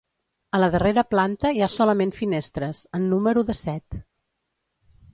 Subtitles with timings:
[0.57, 4.03] A la darrera planta hi ha solament finestres, en número de set.